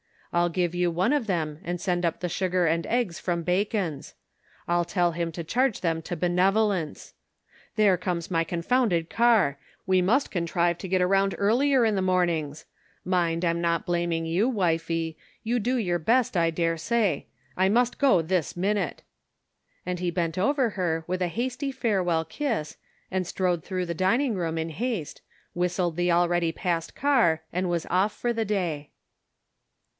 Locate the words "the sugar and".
2.21-2.87